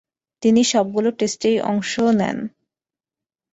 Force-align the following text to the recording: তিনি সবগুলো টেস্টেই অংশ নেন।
তিনি 0.43 0.61
সবগুলো 0.63 1.09
টেস্টেই 1.11 1.57
অংশ 1.61 1.93
নেন। 2.19 2.37